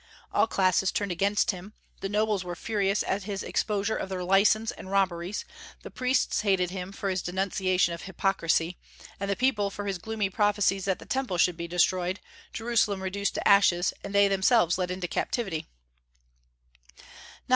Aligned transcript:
All 0.33 0.47
classes 0.47 0.91
turned 0.91 1.11
against 1.11 1.51
him; 1.51 1.73
the 1.99 2.09
nobles 2.09 2.43
were 2.43 2.55
furious 2.55 3.03
at 3.05 3.21
his 3.25 3.43
exposure 3.43 3.95
of 3.95 4.09
their 4.09 4.23
license 4.23 4.71
and 4.71 4.89
robberies, 4.89 5.45
the 5.83 5.91
priests 5.91 6.41
hated 6.41 6.71
him 6.71 6.91
for 6.91 7.07
his 7.11 7.21
denunciation 7.21 7.93
of 7.93 8.01
hypocrisy, 8.01 8.79
and 9.19 9.29
the 9.29 9.35
people 9.35 9.69
for 9.69 9.85
his 9.85 9.99
gloomy 9.99 10.31
prophecies 10.31 10.85
that 10.85 10.97
the 10.97 11.05
Temple 11.05 11.37
should 11.37 11.55
be 11.55 11.67
destroyed, 11.67 12.19
Jerusalem 12.51 13.03
reduced 13.03 13.35
to 13.35 13.47
ashes, 13.47 13.93
and 14.03 14.15
they 14.15 14.27
themselves 14.27 14.79
led 14.79 14.89
into 14.89 15.07
captivity. 15.07 15.67